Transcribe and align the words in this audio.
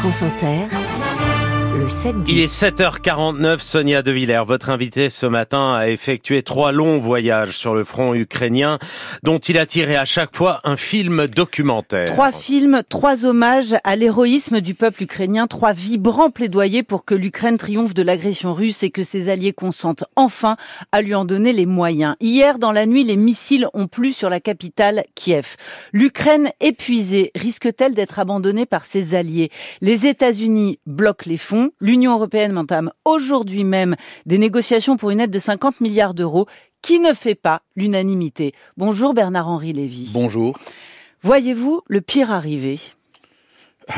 France 0.00 0.22
Inter, 0.22 0.89
le 1.78 1.88
7 1.88 2.16
Il 2.28 2.40
est 2.40 2.52
7h49, 2.52 3.60
Sonia 3.60 4.02
De 4.02 4.10
Villers, 4.10 4.42
votre 4.46 4.70
invité 4.70 5.10
ce 5.10 5.26
matin 5.26 5.74
a 5.74 5.88
effectué 5.88 6.42
trois 6.42 6.72
longs 6.72 6.98
voyages 6.98 7.56
sur 7.56 7.74
le 7.74 7.84
front 7.84 8.14
ukrainien, 8.14 8.78
dont 9.22 9.38
il 9.38 9.58
a 9.58 9.66
tiré 9.66 9.96
à 9.96 10.04
chaque 10.04 10.34
fois 10.34 10.60
un 10.64 10.76
film 10.76 11.26
documentaire. 11.26 12.06
Trois 12.06 12.32
films, 12.32 12.82
trois 12.88 13.24
hommages 13.24 13.76
à 13.84 13.94
l'héroïsme 13.94 14.60
du 14.60 14.74
peuple 14.74 15.04
ukrainien, 15.04 15.46
trois 15.46 15.72
vibrants 15.72 16.30
plaidoyers 16.30 16.82
pour 16.82 17.04
que 17.04 17.14
l'Ukraine 17.14 17.58
triomphe 17.58 17.94
de 17.94 18.02
l'agression 18.02 18.52
russe 18.54 18.82
et 18.82 18.90
que 18.90 19.02
ses 19.02 19.28
alliés 19.28 19.52
consentent 19.52 20.04
enfin 20.16 20.56
à 20.92 21.02
lui 21.02 21.14
en 21.14 21.24
donner 21.24 21.52
les 21.52 21.66
moyens. 21.66 22.16
Hier, 22.20 22.58
dans 22.58 22.72
la 22.72 22.86
nuit, 22.86 23.04
les 23.04 23.16
missiles 23.16 23.68
ont 23.74 23.86
plu 23.86 24.12
sur 24.12 24.30
la 24.30 24.40
capitale, 24.40 25.04
Kiev. 25.14 25.56
L'Ukraine 25.92 26.50
épuisée 26.60 27.30
risque-t-elle 27.34 27.94
d'être 27.94 28.18
abandonnée 28.18 28.66
par 28.66 28.84
ses 28.84 29.14
alliés? 29.14 29.50
Les 29.80 30.06
États-Unis 30.06 30.78
bloquent 30.86 31.28
les 31.28 31.36
fonds 31.36 31.59
L'Union 31.80 32.14
européenne 32.14 32.56
entame 32.56 32.90
aujourd'hui 33.04 33.64
même 33.64 33.96
des 34.26 34.38
négociations 34.38 34.96
pour 34.96 35.10
une 35.10 35.20
aide 35.20 35.30
de 35.30 35.38
50 35.38 35.80
milliards 35.80 36.14
d'euros 36.14 36.46
qui 36.82 36.98
ne 36.98 37.12
fait 37.12 37.34
pas 37.34 37.62
l'unanimité. 37.76 38.52
Bonjour 38.76 39.14
Bernard-Henri 39.14 39.72
Lévy. 39.72 40.10
Bonjour. 40.12 40.58
Voyez-vous 41.22 41.82
le 41.86 42.00
pire 42.00 42.30
arriver? 42.30 42.80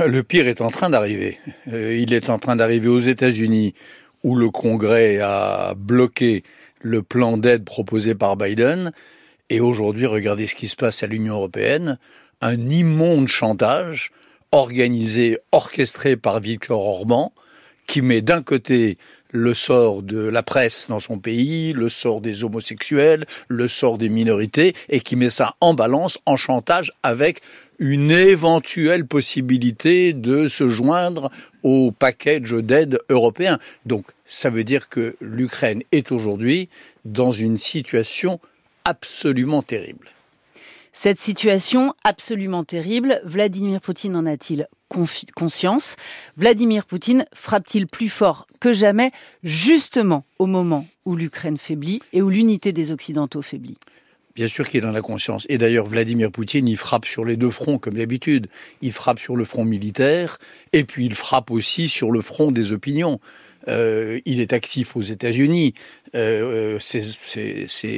Le 0.06 0.22
pire 0.22 0.48
est 0.48 0.60
en 0.60 0.70
train 0.70 0.90
d'arriver. 0.90 1.38
Euh, 1.68 1.96
il 1.96 2.12
est 2.12 2.30
en 2.30 2.38
train 2.38 2.56
d'arriver 2.56 2.88
aux 2.88 2.98
États-Unis 2.98 3.74
où 4.24 4.36
le 4.36 4.50
Congrès 4.50 5.18
a 5.20 5.74
bloqué 5.76 6.42
le 6.80 7.02
plan 7.02 7.36
d'aide 7.36 7.64
proposé 7.64 8.14
par 8.14 8.36
Biden. 8.36 8.92
Et 9.50 9.60
aujourd'hui, 9.60 10.06
regardez 10.06 10.46
ce 10.46 10.54
qui 10.54 10.68
se 10.68 10.76
passe 10.76 11.02
à 11.02 11.06
l'Union 11.06 11.34
européenne. 11.34 11.98
Un 12.40 12.70
immonde 12.70 13.28
chantage 13.28 14.10
organisé, 14.50 15.38
orchestré 15.50 16.16
par 16.16 16.40
Victor 16.40 16.86
Orban, 16.86 17.32
qui 17.86 18.02
met 18.02 18.22
d'un 18.22 18.42
côté 18.42 18.98
le 19.32 19.54
sort 19.54 20.02
de 20.02 20.18
la 20.18 20.42
presse 20.42 20.88
dans 20.88 21.00
son 21.00 21.18
pays, 21.18 21.72
le 21.72 21.88
sort 21.88 22.20
des 22.20 22.44
homosexuels, 22.44 23.24
le 23.48 23.66
sort 23.66 23.98
des 23.98 24.10
minorités, 24.10 24.74
et 24.88 25.00
qui 25.00 25.16
met 25.16 25.30
ça 25.30 25.56
en 25.60 25.74
balance, 25.74 26.18
en 26.26 26.36
chantage, 26.36 26.92
avec 27.02 27.40
une 27.78 28.10
éventuelle 28.10 29.06
possibilité 29.06 30.12
de 30.12 30.48
se 30.48 30.68
joindre 30.68 31.30
au 31.62 31.90
package 31.90 32.52
d'aide 32.52 33.00
européen. 33.08 33.58
Donc 33.86 34.04
ça 34.26 34.50
veut 34.50 34.64
dire 34.64 34.88
que 34.88 35.16
l'Ukraine 35.20 35.82
est 35.90 36.12
aujourd'hui 36.12 36.68
dans 37.04 37.32
une 37.32 37.56
situation 37.56 38.38
absolument 38.84 39.62
terrible. 39.62 40.08
Cette 40.92 41.18
situation 41.18 41.94
absolument 42.04 42.64
terrible, 42.64 43.22
Vladimir 43.24 43.80
Poutine 43.80 44.14
en 44.14 44.26
a-t-il 44.26 44.68
conscience 45.34 45.96
Vladimir 46.36 46.84
Poutine 46.84 47.26
frappe-t-il 47.34 47.86
plus 47.86 48.08
fort 48.08 48.46
que 48.60 48.72
jamais, 48.72 49.10
justement 49.42 50.24
au 50.38 50.46
moment 50.46 50.86
où 51.04 51.16
l'Ukraine 51.16 51.58
faiblit 51.58 52.00
et 52.12 52.22
où 52.22 52.30
l'unité 52.30 52.72
des 52.72 52.92
Occidentaux 52.92 53.42
faiblit? 53.42 53.78
Bien 54.34 54.48
sûr 54.48 54.68
qu'il 54.68 54.86
en 54.86 54.94
a 54.94 55.02
conscience. 55.02 55.46
Et 55.48 55.58
d'ailleurs, 55.58 55.86
Vladimir 55.86 56.30
Poutine, 56.30 56.66
il 56.66 56.76
frappe 56.76 57.04
sur 57.04 57.24
les 57.24 57.36
deux 57.36 57.50
fronts, 57.50 57.78
comme 57.78 57.94
d'habitude. 57.94 58.48
Il 58.80 58.92
frappe 58.92 59.18
sur 59.18 59.36
le 59.36 59.44
front 59.44 59.64
militaire, 59.64 60.38
et 60.72 60.84
puis 60.84 61.04
il 61.04 61.14
frappe 61.14 61.50
aussi 61.50 61.88
sur 61.88 62.10
le 62.10 62.22
front 62.22 62.50
des 62.50 62.72
opinions. 62.72 63.20
Euh, 63.68 64.20
il 64.24 64.40
est 64.40 64.52
actif 64.52 64.96
aux 64.96 65.02
États-Unis. 65.02 65.74
Euh, 66.14 66.78
ces, 66.80 67.02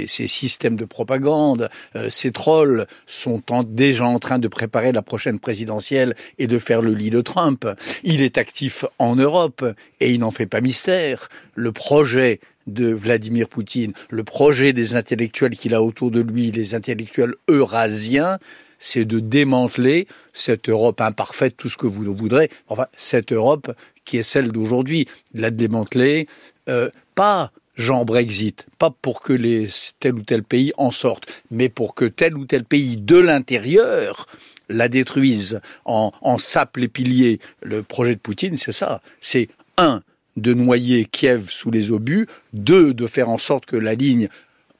systèmes 0.06 0.76
de 0.76 0.84
propagande, 0.84 1.68
euh, 1.96 2.10
ces 2.10 2.30
trolls 2.32 2.86
sont 3.06 3.42
déjà 3.66 4.04
en 4.04 4.18
train 4.18 4.38
de 4.38 4.48
préparer 4.48 4.92
la 4.92 5.02
prochaine 5.02 5.40
présidentielle 5.40 6.14
et 6.38 6.46
de 6.46 6.58
faire 6.58 6.82
le 6.82 6.92
lit 6.92 7.10
de 7.10 7.20
Trump. 7.20 7.66
Il 8.02 8.22
est 8.22 8.38
actif 8.38 8.84
en 8.98 9.16
Europe 9.16 9.64
et 10.00 10.12
il 10.12 10.20
n'en 10.20 10.30
fait 10.30 10.46
pas 10.46 10.60
mystère. 10.60 11.28
Le 11.54 11.72
projet 11.72 12.40
de 12.66 12.92
Vladimir 12.92 13.48
Poutine, 13.48 13.92
le 14.10 14.24
projet 14.24 14.72
des 14.72 14.94
intellectuels 14.94 15.56
qu'il 15.56 15.74
a 15.74 15.82
autour 15.82 16.10
de 16.10 16.20
lui, 16.20 16.50
les 16.50 16.74
intellectuels 16.74 17.34
eurasiens, 17.48 18.38
c'est 18.78 19.04
de 19.04 19.20
démanteler 19.20 20.06
cette 20.32 20.68
Europe 20.68 21.00
imparfaite, 21.00 21.56
tout 21.56 21.68
ce 21.68 21.76
que 21.76 21.86
vous 21.86 22.12
voudrez, 22.14 22.50
enfin 22.68 22.86
cette 22.96 23.32
Europe 23.32 23.74
qui 24.04 24.18
est 24.18 24.22
celle 24.22 24.52
d'aujourd'hui, 24.52 25.06
la 25.32 25.50
démanteler, 25.50 26.28
euh, 26.68 26.90
pas 27.14 27.50
Jean 27.76 28.04
Brexit, 28.04 28.66
pas 28.78 28.90
pour 28.90 29.20
que 29.20 29.32
les, 29.32 29.68
tel 30.00 30.14
ou 30.14 30.22
tel 30.22 30.42
pays 30.42 30.72
en 30.76 30.90
sortent, 30.90 31.26
mais 31.50 31.68
pour 31.68 31.94
que 31.94 32.04
tel 32.04 32.36
ou 32.36 32.44
tel 32.44 32.64
pays 32.64 32.96
de 32.96 33.16
l'intérieur 33.16 34.26
la 34.68 34.88
détruise, 34.88 35.60
en, 35.84 36.12
en 36.22 36.38
sape 36.38 36.76
les 36.76 36.88
piliers. 36.88 37.38
Le 37.62 37.82
projet 37.82 38.14
de 38.14 38.20
Poutine, 38.20 38.56
c'est 38.56 38.72
ça. 38.72 39.02
C'est 39.20 39.48
un, 39.76 40.02
de 40.36 40.54
noyer 40.54 41.04
Kiev 41.04 41.48
sous 41.48 41.70
les 41.70 41.92
obus, 41.92 42.26
deux, 42.52 42.94
de 42.94 43.06
faire 43.06 43.28
en 43.28 43.38
sorte 43.38 43.66
que 43.66 43.76
la 43.76 43.94
ligne 43.94 44.28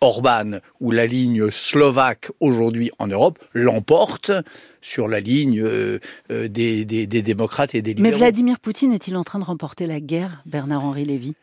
Orban 0.05 0.59
ou 0.81 0.91
la 0.91 1.07
ligne 1.07 1.51
slovaque 1.51 2.31
aujourd'hui 2.41 2.91
en 2.99 3.07
Europe 3.07 3.39
l'emporte 3.55 4.31
sur 4.83 5.09
la 5.09 5.21
ligne 5.21 5.61
euh, 5.63 5.99
euh, 6.31 6.47
des, 6.49 6.85
démocrates 7.07 7.75
et 7.75 7.81
des 7.81 7.95
libéraux. 7.95 8.13
Mais 8.13 8.17
Vladimir 8.17 8.61
Poutine 8.61 8.93
est-il 8.93 9.17
en 9.17 9.25
train 9.25 9.39
de 9.39 9.45
remporter 9.45 9.87
la 9.87 10.01
guerre, 10.01 10.43
Bernard-Henri 10.45 11.07
Lévy? 11.07 11.35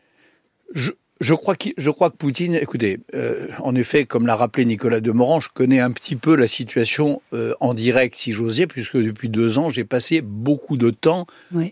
Je, 0.74 1.34
crois 1.34 1.56
que, 1.56 1.70
je 1.76 1.90
crois 1.90 2.10
que 2.10 2.16
Poutine, 2.16 2.54
écoutez, 2.54 3.00
euh, 3.14 3.48
en 3.58 3.74
effet, 3.74 4.04
comme 4.04 4.28
l'a 4.28 4.36
rappelé 4.36 4.64
Nicolas 4.64 5.00
Demorand, 5.00 5.40
je 5.40 5.48
connais 5.52 5.80
un 5.80 5.90
petit 5.90 6.16
peu 6.16 6.36
la 6.36 6.46
situation 6.46 7.20
en 7.60 7.74
direct, 7.74 8.14
si 8.16 8.32
j'ose 8.32 8.56
dire, 8.56 8.68
puisque 8.68 8.96
depuis 8.96 9.28
deux 9.28 9.58
ans, 9.58 9.70
j'ai 9.70 9.84
passé 9.84 10.20
beaucoup 10.20 10.76
de 10.76 10.90
temps 10.90 11.26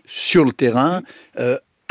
sur 0.05 0.45
le 0.45 0.51
terrain 0.51 1.01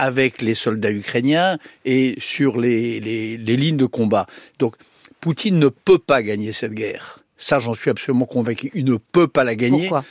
avec 0.01 0.41
les 0.41 0.55
soldats 0.55 0.91
ukrainiens 0.91 1.59
et 1.85 2.17
sur 2.19 2.59
les, 2.59 3.01
les, 3.01 3.37
les 3.37 3.57
lignes 3.57 3.77
de 3.77 3.85
combat. 3.85 4.27
Donc, 4.59 4.77
Poutine 5.21 5.59
ne 5.59 5.69
peut 5.69 5.99
pas 5.99 6.23
gagner 6.23 6.55
cette 6.55 6.73
guerre. 6.73 7.19
Ça, 7.37 7.59
j'en 7.59 7.75
suis 7.75 7.91
absolument 7.91 8.25
convaincu. 8.25 8.71
Il 8.75 8.87
ne 8.87 8.97
peut 8.97 9.29
pas 9.29 9.45
la 9.45 9.55
gagner. 9.55 9.89
Pourquoi? 9.89 10.05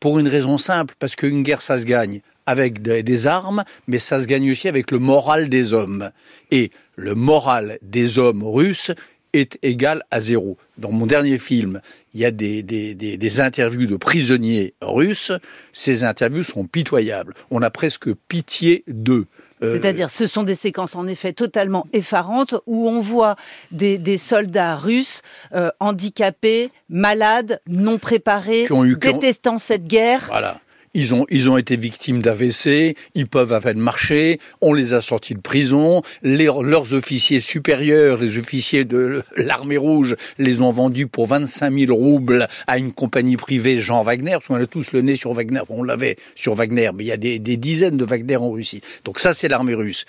Pour 0.00 0.18
une 0.18 0.28
raison 0.28 0.56
simple, 0.56 0.94
parce 0.98 1.14
qu'une 1.14 1.42
guerre, 1.42 1.60
ça 1.60 1.78
se 1.78 1.84
gagne 1.84 2.20
avec 2.46 2.80
des 2.80 3.26
armes, 3.26 3.64
mais 3.86 3.98
ça 3.98 4.20
se 4.22 4.26
gagne 4.26 4.50
aussi 4.50 4.66
avec 4.68 4.90
le 4.90 4.98
moral 4.98 5.50
des 5.50 5.74
hommes. 5.74 6.10
Et 6.50 6.70
le 6.96 7.14
moral 7.14 7.78
des 7.82 8.18
hommes 8.18 8.42
russes 8.42 8.92
est 9.34 9.58
égal 9.62 10.04
à 10.10 10.20
zéro. 10.20 10.56
Dans 10.78 10.90
mon 10.90 11.06
dernier 11.06 11.38
film, 11.38 11.80
il 12.14 12.20
y 12.20 12.24
a 12.24 12.30
des, 12.30 12.62
des, 12.62 12.94
des, 12.94 13.16
des, 13.16 13.40
interviews 13.40 13.86
de 13.86 13.96
prisonniers 13.96 14.74
russes. 14.80 15.32
Ces 15.72 16.04
interviews 16.04 16.44
sont 16.44 16.64
pitoyables. 16.64 17.34
On 17.50 17.60
a 17.62 17.70
presque 17.70 18.12
pitié 18.28 18.84
d'eux. 18.88 19.26
Euh, 19.62 19.74
C'est-à-dire, 19.74 20.10
ce 20.10 20.26
sont 20.26 20.42
des 20.42 20.54
séquences 20.54 20.96
en 20.96 21.06
effet 21.06 21.32
totalement 21.32 21.86
effarantes 21.92 22.54
où 22.66 22.88
on 22.88 23.00
voit 23.00 23.36
des, 23.70 23.98
des 23.98 24.18
soldats 24.18 24.76
russes 24.76 25.22
euh, 25.54 25.70
handicapés, 25.80 26.70
malades, 26.88 27.60
non 27.68 27.98
préparés, 27.98 28.66
détestant 29.00 29.58
cette 29.58 29.86
guerre. 29.86 30.24
Voilà. 30.28 30.60
Ils 30.94 31.12
ont, 31.12 31.26
ils 31.28 31.50
ont 31.50 31.56
été 31.56 31.76
victimes 31.76 32.22
d'AVC, 32.22 32.96
ils 33.14 33.26
peuvent 33.26 33.52
à 33.52 33.60
peine 33.60 33.78
marcher, 33.78 34.38
on 34.60 34.72
les 34.72 34.94
a 34.94 35.00
sortis 35.00 35.34
de 35.34 35.40
prison, 35.40 36.02
leurs 36.22 36.94
officiers 36.94 37.40
supérieurs, 37.40 38.18
les 38.18 38.38
officiers 38.38 38.84
de 38.84 39.22
l'armée 39.36 39.76
rouge, 39.76 40.16
les 40.38 40.60
ont 40.60 40.70
vendus 40.70 41.08
pour 41.08 41.26
25 41.26 41.76
000 41.78 41.94
roubles 41.94 42.46
à 42.66 42.78
une 42.78 42.92
compagnie 42.92 43.36
privée 43.36 43.78
Jean 43.78 44.02
Wagner, 44.02 44.32
parce 44.32 44.46
qu'on 44.46 44.54
a 44.54 44.66
tous 44.66 44.92
le 44.92 45.00
nez 45.00 45.16
sur 45.16 45.32
Wagner, 45.32 45.62
on 45.68 45.82
l'avait 45.82 46.16
sur 46.36 46.54
Wagner, 46.54 46.90
mais 46.94 47.04
il 47.04 47.08
y 47.08 47.12
a 47.12 47.16
des, 47.16 47.38
des 47.38 47.56
dizaines 47.56 47.96
de 47.96 48.04
Wagner 48.04 48.36
en 48.36 48.50
Russie. 48.50 48.80
Donc 49.04 49.18
ça, 49.18 49.34
c'est 49.34 49.48
l'armée 49.48 49.74
russe. 49.74 50.04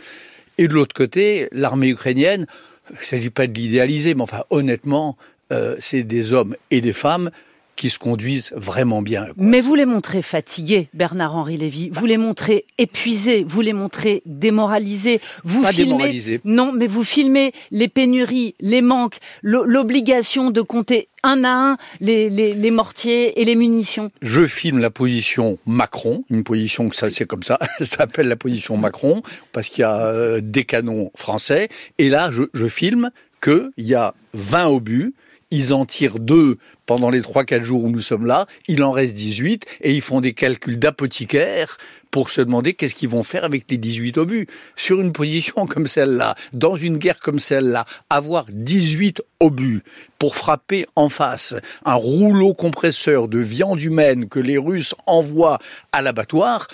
Et 0.58 0.68
de 0.68 0.74
l'autre 0.74 0.94
côté, 0.94 1.48
l'armée 1.52 1.90
ukrainienne, 1.90 2.46
il 2.92 3.00
ne 3.00 3.04
s'agit 3.04 3.30
pas 3.30 3.48
de 3.48 3.54
l'idéaliser, 3.54 4.14
mais 4.14 4.22
enfin, 4.22 4.44
honnêtement, 4.52 5.18
euh, 5.52 5.76
c'est 5.80 6.04
des 6.04 6.34
hommes 6.34 6.56
et 6.72 6.82
des 6.82 6.94
femmes 6.94 7.32
qui 7.76 7.90
se 7.90 8.00
conduisent 8.00 8.52
vraiment 8.56 9.02
bien. 9.02 9.28
Mais 9.38 9.62
vous 9.62 9.76
les 9.76 9.86
montrez 9.86 10.22
fatigués, 10.22 10.88
Bernard-Henri 10.94 11.58
Lévy. 11.58 11.90
Vous 11.92 12.06
les 12.06 12.18
montrez 12.18 12.66
épuisés. 12.78 13.46
Vous 13.48 13.62
les 13.62 13.74
montrez 13.74 14.22
démoralisés. 14.26 15.20
Vous 15.44 15.64
Pas 15.64 15.72
filmez... 15.72 15.92
démoralisés. 15.92 16.40
Non, 16.46 16.72
mais 16.72 16.88
vous 16.88 17.04
filmez 17.04 17.52
les 17.72 17.88
pénuries, 17.88 18.56
les 18.60 18.82
manques, 18.82 19.18
l'obligation 19.42 20.52
de 20.52 20.62
compter 20.62 21.10
un 21.24 21.44
à 21.44 21.50
un 21.50 21.78
les, 22.02 22.30
les, 22.30 22.54
les, 22.54 22.72
mortiers 22.72 23.42
et 23.42 23.46
les 23.46 23.56
munitions. 23.56 24.12
Je 24.22 24.46
filme 24.46 24.78
la 24.78 24.92
position 24.92 25.58
Macron, 25.66 26.24
une 26.30 26.44
position 26.44 26.88
que 26.88 26.96
ça 26.96 27.10
c'est 27.10 27.26
comme 27.26 27.44
ça, 27.44 27.58
ça 27.80 27.86
s'appelle 27.86 28.28
la 28.28 28.36
position 28.36 28.78
Macron 28.78 29.24
parce 29.52 29.68
qu'il 29.68 29.82
y 29.82 29.86
a 29.86 30.00
euh, 30.00 30.40
des 30.42 30.66
canons 30.66 31.12
français. 31.16 31.70
Et 31.98 32.10
là, 32.10 32.30
je, 32.32 32.44
je 32.54 32.68
filme 32.68 33.10
qu'il 33.42 33.72
y 33.78 33.96
a 33.96 34.14
20 34.34 34.68
obus 34.68 35.14
ils 35.56 35.74
en 35.74 35.86
tirent 35.86 36.20
deux 36.20 36.58
pendant 36.86 37.10
les 37.10 37.22
3-4 37.22 37.64
jours 37.64 37.84
où 37.84 37.90
nous 37.90 38.02
sommes 38.02 38.26
là, 38.26 38.46
il 38.68 38.84
en 38.84 38.92
reste 38.92 39.16
18, 39.16 39.66
et 39.82 39.94
ils 39.94 40.02
font 40.02 40.22
des 40.22 40.34
calculs 40.34 40.78
d'apothicaires 40.78 41.78
pour 42.12 42.30
se 42.30 42.42
demander 42.42 42.74
qu'est-ce 42.74 42.94
qu'ils 42.94 43.10
vont 43.10 43.24
faire 43.24 43.44
avec 43.44 43.66
les 43.70 43.78
18 43.78 44.18
obus. 44.18 44.48
Sur 44.76 45.02
une 45.02 45.12
position 45.12 45.66
comme 45.70 45.88
celle-là, 45.88 46.36
dans 46.54 46.76
une 46.76 46.98
guerre 46.98 47.20
comme 47.20 47.40
celle-là, 47.40 47.86
avoir 48.10 48.46
18 48.50 49.22
obus 49.40 49.82
pour 50.20 50.36
frapper 50.36 50.86
en 50.96 51.10
face 51.10 51.56
un 51.86 51.96
rouleau 51.96 52.54
compresseur 52.54 53.28
de 53.28 53.40
viande 53.40 53.82
humaine 53.82 54.28
que 54.28 54.40
les 54.40 54.58
Russes 54.58 54.94
envoient 55.08 55.60
à 55.92 56.02
l'abattoir, 56.02 56.68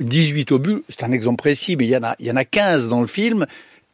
18 0.00 0.52
obus, 0.52 0.82
c'est 0.88 1.02
un 1.02 1.12
exemple 1.12 1.38
précis, 1.38 1.76
mais 1.76 1.86
il 1.86 1.90
y 1.90 1.96
en 1.96 2.04
a, 2.04 2.14
il 2.20 2.26
y 2.26 2.30
en 2.30 2.36
a 2.36 2.44
15 2.44 2.88
dans 2.88 3.00
le 3.00 3.08
film 3.08 3.46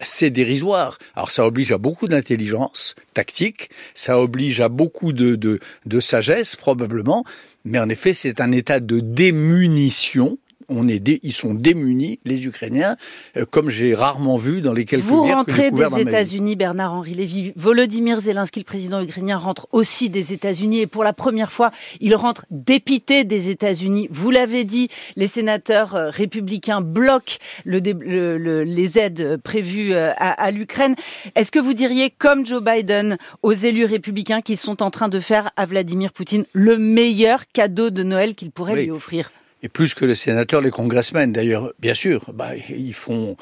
c'est 0.04 0.30
dérisoire. 0.30 0.98
Alors 1.14 1.30
ça 1.30 1.46
oblige 1.46 1.72
à 1.72 1.78
beaucoup 1.78 2.08
d'intelligence 2.08 2.94
tactique, 3.12 3.70
ça 3.94 4.20
oblige 4.20 4.60
à 4.60 4.68
beaucoup 4.68 5.12
de, 5.12 5.36
de, 5.36 5.58
de 5.86 6.00
sagesse 6.00 6.56
probablement, 6.56 7.24
mais 7.64 7.78
en 7.78 7.88
effet 7.88 8.14
c'est 8.14 8.40
un 8.40 8.52
état 8.52 8.80
de 8.80 9.00
démunition 9.00 10.38
on 10.68 10.88
est 10.88 11.04
ils 11.22 11.32
sont 11.32 11.54
démunis, 11.54 12.18
les 12.24 12.46
Ukrainiens, 12.46 12.96
euh, 13.36 13.44
comme 13.48 13.70
j'ai 13.70 13.94
rarement 13.94 14.36
vu 14.36 14.60
dans 14.60 14.72
les 14.72 14.84
quelques 14.84 15.04
Vous 15.04 15.24
rentrez 15.24 15.70
des 15.70 16.00
États-Unis, 16.00 16.56
Bernard-Henri 16.56 17.14
Lévy. 17.14 17.52
Volodymyr 17.56 18.20
Zelensky, 18.20 18.60
le 18.60 18.64
président 18.64 19.02
ukrainien, 19.02 19.36
rentre 19.36 19.68
aussi 19.72 20.10
des 20.10 20.32
États-Unis 20.32 20.80
et 20.80 20.86
pour 20.86 21.04
la 21.04 21.12
première 21.12 21.52
fois, 21.52 21.70
il 22.00 22.14
rentre 22.14 22.46
dépité 22.50 23.24
des 23.24 23.48
États-Unis. 23.48 24.08
Vous 24.10 24.30
l'avez 24.30 24.64
dit, 24.64 24.88
les 25.16 25.26
sénateurs 25.26 25.94
euh, 25.94 26.10
républicains 26.10 26.80
bloquent 26.80 27.36
les 27.64 28.98
aides 28.98 29.38
prévues 29.42 29.94
euh, 29.94 30.12
à, 30.16 30.50
l'Ukraine. 30.50 30.94
Est-ce 31.34 31.50
que 31.50 31.58
vous 31.58 31.74
diriez, 31.74 32.10
comme 32.10 32.46
Joe 32.46 32.62
Biden, 32.62 33.18
aux 33.42 33.52
élus 33.52 33.84
républicains 33.84 34.40
qu'ils 34.40 34.58
sont 34.58 34.82
en 34.82 34.90
train 34.90 35.08
de 35.08 35.20
faire 35.20 35.50
à 35.56 35.66
Vladimir 35.66 36.12
Poutine 36.12 36.44
le 36.52 36.78
meilleur 36.78 37.44
cadeau 37.52 37.90
de 37.90 38.02
Noël 38.02 38.34
qu'ils 38.34 38.50
pourraient 38.50 38.84
lui 38.84 38.90
offrir? 38.90 39.30
Et 39.64 39.68
plus 39.68 39.94
que 39.94 40.04
les 40.04 40.14
sénateurs, 40.14 40.60
les 40.60 40.70
congressmen 40.70 41.32
d'ailleurs, 41.32 41.72
bien 41.78 41.94
sûr, 41.94 42.30
bah, 42.34 42.50
ils 42.68 42.92
font, 42.92 43.34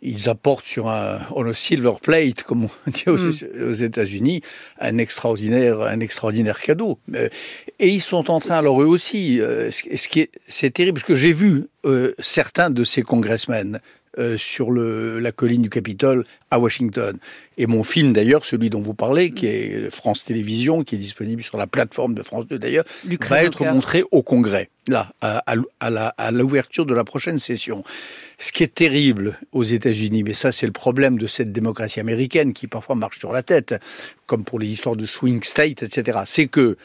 ils 0.00 0.30
apportent 0.30 0.64
sur 0.64 0.88
un 0.88 1.20
on 1.30 1.52
silver 1.52 1.92
plate, 2.02 2.42
comme 2.42 2.64
on 2.64 2.90
dit 2.90 3.04
aux, 3.06 3.18
mm. 3.18 3.82
États-Unis, 3.82 4.40
un 4.80 4.96
extraordinaire, 4.96 5.82
un 5.82 6.00
extraordinaire 6.00 6.58
cadeau. 6.62 6.98
Et 7.78 7.88
ils 7.88 8.00
sont 8.00 8.30
en 8.30 8.40
train, 8.40 8.56
alors 8.56 8.80
eux 8.82 8.86
aussi, 8.86 9.42
euh, 9.42 9.70
ce 9.70 10.08
qui 10.08 10.20
est, 10.20 10.30
c'est 10.48 10.70
terrible, 10.70 11.00
parce 11.00 11.06
que 11.06 11.14
j'ai 11.14 11.32
vu 11.32 11.66
euh, 11.84 12.14
certains 12.18 12.70
de 12.70 12.82
ces 12.82 13.02
congressmen 13.02 13.80
euh, 14.18 14.36
sur 14.36 14.70
le, 14.70 15.18
la 15.18 15.32
colline 15.32 15.62
du 15.62 15.70
Capitole 15.70 16.24
à 16.50 16.58
Washington. 16.58 17.16
Et 17.56 17.66
mon 17.66 17.84
film 17.84 18.12
d'ailleurs, 18.12 18.44
celui 18.44 18.70
dont 18.70 18.82
vous 18.82 18.94
parlez, 18.94 19.30
qui 19.30 19.46
est 19.46 19.90
France 19.94 20.24
Télévisions, 20.24 20.82
qui 20.82 20.94
est 20.94 20.98
disponible 20.98 21.42
sur 21.42 21.58
la 21.58 21.66
plateforme 21.66 22.14
de 22.14 22.22
France 22.22 22.46
2 22.46 22.58
d'ailleurs, 22.58 22.84
va 23.28 23.42
être 23.42 23.64
montré 23.64 24.04
au 24.10 24.22
Congrès, 24.22 24.70
là, 24.88 25.12
à, 25.20 25.42
à 25.80 26.30
l'ouverture 26.30 26.86
de 26.86 26.94
la 26.94 27.04
prochaine 27.04 27.38
session. 27.38 27.84
Ce 28.38 28.52
qui 28.52 28.62
est 28.62 28.74
terrible 28.74 29.38
aux 29.52 29.64
États-Unis, 29.64 30.22
mais 30.22 30.34
ça 30.34 30.52
c'est 30.52 30.66
le 30.66 30.72
problème 30.72 31.18
de 31.18 31.26
cette 31.26 31.52
démocratie 31.52 32.00
américaine 32.00 32.52
qui 32.52 32.66
parfois 32.66 32.94
marche 32.94 33.18
sur 33.18 33.32
la 33.32 33.42
tête, 33.42 33.74
comme 34.26 34.44
pour 34.44 34.58
les 34.58 34.68
histoires 34.68 34.96
de 34.96 35.06
swing 35.06 35.42
state, 35.42 35.82
etc., 35.82 36.20
c'est 36.24 36.46
que 36.46 36.76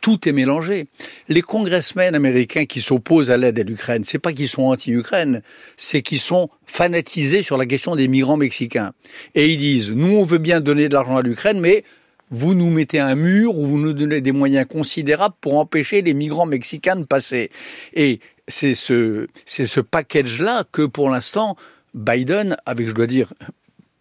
tout 0.00 0.28
est 0.28 0.32
mélangé. 0.32 0.86
Les 1.28 1.42
congressmen 1.42 2.14
américains 2.14 2.66
qui 2.66 2.80
s'opposent 2.80 3.30
à 3.30 3.36
l'aide 3.36 3.58
à 3.58 3.62
l'Ukraine, 3.62 4.04
c'est 4.04 4.18
pas 4.18 4.32
qu'ils 4.32 4.48
sont 4.48 4.62
anti-Ukraine, 4.62 5.42
c'est 5.76 6.02
qu'ils 6.02 6.20
sont 6.20 6.50
fanatisés 6.66 7.42
sur 7.42 7.56
la 7.56 7.66
question 7.66 7.96
des 7.96 8.08
migrants 8.08 8.36
mexicains. 8.36 8.92
Et 9.34 9.48
ils 9.48 9.58
disent, 9.58 9.90
nous 9.90 10.16
on 10.16 10.24
veut 10.24 10.38
bien 10.38 10.60
donner 10.60 10.88
de 10.88 10.94
l'argent 10.94 11.16
à 11.16 11.22
l'Ukraine, 11.22 11.60
mais 11.60 11.84
vous 12.30 12.54
nous 12.54 12.70
mettez 12.70 12.98
un 12.98 13.14
mur 13.14 13.56
ou 13.56 13.66
vous 13.66 13.78
nous 13.78 13.92
donnez 13.92 14.20
des 14.20 14.32
moyens 14.32 14.66
considérables 14.68 15.34
pour 15.40 15.58
empêcher 15.58 16.02
les 16.02 16.14
migrants 16.14 16.46
mexicains 16.46 16.96
de 16.96 17.04
passer. 17.04 17.50
Et 17.94 18.20
c'est 18.48 18.74
ce, 18.74 19.28
c'est 19.46 19.66
ce 19.66 19.80
package-là 19.80 20.64
que 20.70 20.82
pour 20.82 21.10
l'instant, 21.10 21.56
Biden, 21.94 22.56
avec, 22.66 22.88
je 22.88 22.94
dois 22.94 23.06
dire, 23.06 23.32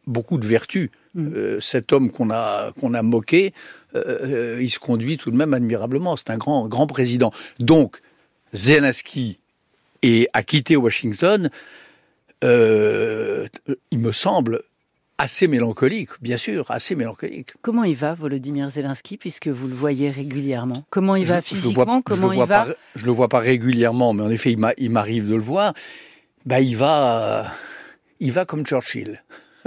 beaucoup 0.06 0.38
de 0.38 0.46
vertus, 0.46 0.90
mm. 1.18 1.34
euh, 1.36 1.60
cet 1.60 1.92
homme 1.92 2.12
qu'on 2.12 2.30
a, 2.32 2.72
qu'on 2.80 2.94
a 2.94 3.02
moqué, 3.02 3.54
euh, 3.96 4.56
euh, 4.56 4.62
il 4.62 4.70
se 4.70 4.80
conduit 4.80 5.18
tout 5.18 5.32
de 5.32 5.36
même 5.36 5.54
admirablement. 5.54 6.16
C'est 6.16 6.30
un 6.30 6.38
grand, 6.38 6.68
grand 6.68 6.88
président. 6.88 7.32
Donc, 7.60 8.00
Zelensky 8.54 9.40
est, 10.04 10.30
a 10.34 10.44
quitté 10.44 10.78
Washington, 10.78 11.50
euh, 12.44 13.48
il 13.92 14.00
me 14.00 14.12
semble, 14.12 14.62
assez 15.18 15.48
mélancolique, 15.48 16.12
bien 16.22 16.38
sûr, 16.38 16.70
assez 16.70 16.94
mélancolique. 16.94 17.54
Comment 17.64 17.84
il 17.84 17.96
va, 17.96 18.14
Volodymyr 18.14 18.70
Zelensky, 18.70 19.18
puisque 19.18 19.48
vous 19.48 19.68
le 19.68 19.74
voyez 19.74 20.12
régulièrement? 20.12 20.86
Comment 20.92 21.16
il 21.16 21.26
va 21.26 21.42
physiquement? 21.42 22.04
Comment 22.04 22.32
il 22.32 22.44
va? 22.44 22.68
Je 22.96 23.06
le 23.06 23.12
vois 23.12 23.28
pas 23.28 23.40
régulièrement, 23.40 24.14
mais 24.14 24.22
en 24.22 24.30
effet, 24.30 24.56
il 24.78 24.92
m'arrive 24.92 25.28
de 25.28 25.34
le 25.34 25.42
voir. 25.42 25.74
Bah, 26.46 26.62
il 26.62 26.78
va, 26.78 27.52
il 28.20 28.32
va 28.32 28.46
comme 28.46 28.64
Churchill. 28.64 29.24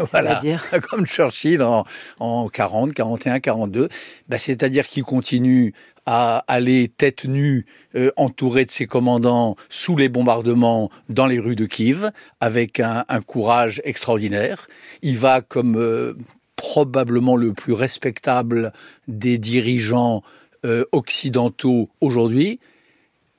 Voilà, 0.13 0.41
comme 0.91 1.07
Churchill 1.07 1.63
en, 1.63 1.85
en 2.19 2.49
40, 2.49 2.95
41, 2.95 3.41
42. 3.41 3.89
Ben, 4.29 4.39
C'est-à-dire 4.39 4.87
qu'il 4.87 5.05
continue 5.05 5.75
à 6.07 6.45
aller 6.49 6.91
tête 6.97 7.25
nue, 7.25 7.67
euh, 7.95 8.11
entouré 8.17 8.65
de 8.65 8.71
ses 8.71 8.87
commandants, 8.87 9.57
sous 9.69 9.97
les 9.97 10.09
bombardements 10.09 10.91
dans 11.09 11.27
les 11.27 11.39
rues 11.39 11.57
de 11.57 11.67
Kiev, 11.67 12.11
avec 12.41 12.81
un, 12.81 13.05
un 13.09 13.21
courage 13.21 13.81
extraordinaire. 13.85 14.67
Il 15.03 15.19
va 15.19 15.41
comme 15.41 15.77
euh, 15.77 16.15
probablement 16.57 17.37
le 17.37 17.53
plus 17.53 17.73
respectable 17.73 18.73
des 19.09 19.39
dirigeants 19.39 20.23
euh, 20.67 20.85
occidentaux 20.93 21.89
aujourd'hui. 22.01 22.61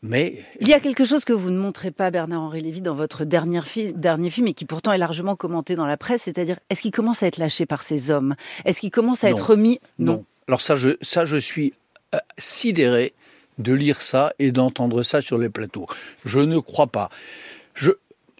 Mais 0.04 0.44
il 0.60 0.68
y 0.68 0.74
a 0.74 0.80
quelque 0.80 1.06
chose 1.06 1.26
que 1.26 1.34
vous 1.34 1.52
ne 1.52 1.58
montrez 1.58 1.92
pas, 1.92 2.10
Bernard-Henri 2.10 2.62
Lévy, 2.62 2.82
dans 2.82 2.96
votre 2.96 3.24
dernier, 3.24 3.60
dernier 3.96 4.30
film 4.32 4.48
et 4.48 4.54
qui 4.54 4.66
pourtant 4.66 4.92
est 4.94 4.98
largement 4.98 5.36
commenté 5.36 5.76
dans 5.76 5.86
la 5.86 5.98
presse, 5.98 6.24
c'est-à-dire 6.24 6.58
est-ce 6.70 6.82
qu'il 6.82 6.92
commence 6.92 7.22
à 7.22 7.28
être 7.28 7.38
lâché 7.38 7.68
par 7.68 7.84
ses 7.84 8.10
hommes? 8.10 8.36
Est-ce 8.66 8.80
qu'il 8.80 8.90
commence 8.90 9.24
à 9.24 9.30
être 9.30 9.52
remis? 9.52 9.80
Non. 10.00 10.26
Alors 10.48 10.62
ça, 10.62 10.76
je, 10.76 10.98
ça, 11.02 11.26
je 11.26 11.38
suis 11.38 11.74
euh, 12.16 12.20
sidéré 12.40 13.14
de 13.60 13.74
lire 13.74 14.02
ça 14.02 14.34
et 14.40 14.52
d'entendre 14.52 15.04
ça 15.04 15.22
sur 15.22 15.38
les 15.38 15.50
plateaux. 15.50 15.86
Je 16.26 16.40
ne 16.40 16.58
crois 16.58 16.88
pas. 16.88 17.12
Je, 17.76 17.92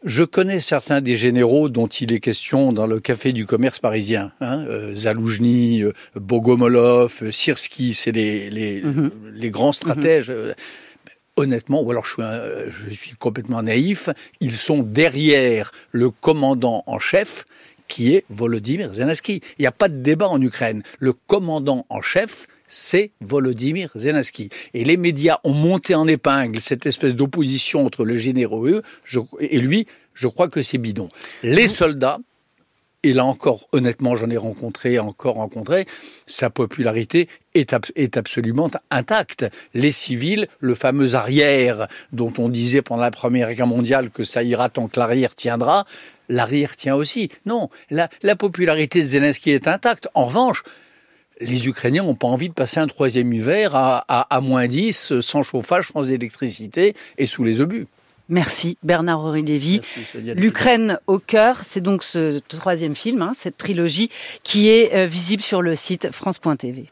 je 0.04 0.24
connais 0.24 0.60
certains 0.60 1.00
des 1.00 1.16
généraux 1.16 1.70
dont 1.70 1.86
il 1.86 2.12
est 2.12 2.20
question 2.20 2.74
dans 2.74 2.88
le 2.88 3.00
café 3.00 3.34
du 3.34 3.46
commerce 3.46 3.78
parisien. 3.78 4.32
Hein, 4.42 4.66
euh, 4.68 4.96
Zaloujny, 4.96 5.84
euh, 5.84 5.94
Bogomolov, 6.16 7.30
Sirski, 7.30 7.94
c'est 7.94 8.12
les, 8.12 8.50
les, 8.50 8.82
mhm. 8.82 9.12
les, 9.32 9.52
grands 9.52 9.74
stratèges. 9.74 10.32
Mhm 10.32 10.56
honnêtement, 11.38 11.82
ou 11.82 11.92
alors 11.92 12.06
je 12.06 12.14
suis, 12.14 12.90
je 12.90 12.90
suis 12.90 13.16
complètement 13.16 13.64
naïf, 13.64 14.10
ils 14.40 14.58
sont 14.58 14.84
derrière 14.84 15.72
le 15.92 16.10
commandant 16.10 16.84
en 16.88 17.00
chef 17.00 17.46
qui 17.88 18.14
est 18.14 18.24
Volodymyr 18.30 18.94
Zelensky. 18.94 19.42
Il 19.58 19.64
n'y 19.64 19.68
a 19.68 19.72
pas 19.72 19.90
de 19.90 19.98
débat 19.98 20.30
en 20.30 20.42
Ukraine. 20.42 20.82
Le 21.00 21.12
commandant 21.12 21.86
en 21.90 22.02
chef, 22.02 22.48
c'est 22.70 23.12
Volodymyr 23.20 23.92
Zelensky. 23.96 24.50
Et 24.74 24.86
les 24.86 24.96
médias 24.96 25.40
ont 25.44 25.54
monté 25.54 25.94
en 25.94 26.08
épingle 26.08 26.62
cette 26.62 26.86
espèce 26.86 27.16
d'opposition 27.16 27.86
entre 27.86 28.06
le 28.06 28.16
généraux 28.16 28.82
et 29.40 29.60
lui. 29.60 29.88
Je 30.14 30.28
crois 30.28 30.48
que 30.48 30.62
c'est 30.62 30.78
bidon. 30.78 31.10
Les 31.44 31.68
soldats, 31.68 32.20
et 33.04 33.14
là 33.14 33.26
encore, 33.26 33.68
honnêtement, 33.72 34.16
j'en 34.16 34.30
ai 34.30 34.38
rencontré, 34.38 35.00
encore 35.00 35.36
rencontré, 35.36 35.88
sa 36.28 36.52
popularité 36.52 37.28
est, 37.56 37.74
absolument 38.16 38.70
intacte. 38.92 39.46
Les 39.74 39.92
civils, 39.92 40.48
le 40.60 40.76
fameux 40.76 41.16
arrière 41.16 41.88
dont 42.12 42.32
on 42.38 42.48
disait 42.48 42.84
pendant 42.84 43.02
la 43.02 43.12
Première 43.12 43.54
Guerre 43.54 43.68
mondiale 43.68 44.12
que 44.12 44.24
ça 44.24 44.44
ira 44.44 44.70
tant 44.70 44.88
que 44.88 45.00
l'arrière 45.00 45.34
tiendra, 45.34 45.86
l'arrière 46.30 46.78
tient 46.78 46.96
aussi. 46.96 47.30
Non, 47.48 47.70
la, 47.90 48.08
la 48.22 48.36
popularité 48.36 49.00
de 49.00 49.06
Zelensky 49.06 49.50
est 49.50 49.68
intacte. 49.68 50.08
En 50.14 50.26
revanche, 50.26 50.64
les 51.40 51.68
Ukrainiens 51.68 52.04
n'ont 52.04 52.14
pas 52.14 52.28
envie 52.28 52.50
de 52.50 52.54
passer 52.54 52.80
un 52.80 52.88
troisième 52.88 53.34
hiver 53.34 53.76
à, 53.76 54.06
à, 54.08 54.36
à 54.36 54.42
moins 54.42 54.68
10, 54.68 55.22
sans 55.22 55.42
chauffage, 55.42 55.90
sans 55.92 56.08
électricité 56.08 56.96
et 57.18 57.26
sous 57.26 57.44
les 57.44 57.62
obus. 57.62 57.88
Merci 58.32 58.78
Bernard-Henri 58.82 59.44
Lévy. 59.44 59.82
L'Ukraine 60.16 61.00
au 61.06 61.20
cœur, 61.20 61.64
c'est 61.66 61.82
donc 61.82 62.02
ce 62.02 62.40
troisième 62.40 62.96
film, 62.96 63.22
hein, 63.22 63.34
cette 63.36 63.58
trilogie 63.58 64.10
qui 64.42 64.70
est 64.70 64.96
euh, 64.96 65.06
visible 65.06 65.44
sur 65.44 65.62
le 65.62 65.76
site 65.76 66.10
France.tv. 66.12 66.88